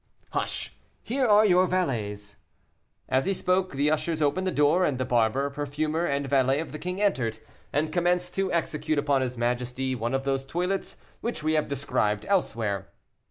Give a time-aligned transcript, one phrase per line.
[0.31, 0.73] "Hush!
[1.03, 2.35] here are your valets."
[3.07, 6.71] As he spoke, the ushers opened the door, and the barber, perfumer, and valet of
[6.71, 7.37] the king entered,
[7.71, 12.25] and commenced to execute upon his majesty one of those toilets which we have described
[12.25, 12.87] elsewhere.